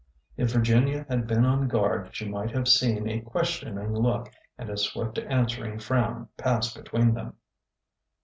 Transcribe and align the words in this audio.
If 0.35 0.51
Vir 0.53 0.61
ginia 0.61 1.07
had 1.07 1.27
been 1.27 1.45
on 1.45 1.67
guard 1.67 2.15
she 2.15 2.27
might 2.27 2.49
have 2.55 2.67
seen 2.67 3.07
a 3.07 3.21
ques 3.21 3.59
tioning 3.59 3.95
look 3.95 4.31
and 4.57 4.67
a 4.67 4.75
swift 4.75 5.19
answering 5.19 5.77
frown 5.77 6.27
pass 6.37 6.73
between 6.73 7.13
them. 7.13 7.35